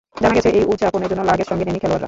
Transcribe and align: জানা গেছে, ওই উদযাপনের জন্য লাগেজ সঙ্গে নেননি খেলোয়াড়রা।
জানা 0.21 0.33
গেছে, 0.37 0.49
ওই 0.57 0.65
উদযাপনের 0.71 1.09
জন্য 1.11 1.21
লাগেজ 1.29 1.47
সঙ্গে 1.49 1.63
নেননি 1.65 1.79
খেলোয়াড়রা। 1.81 1.99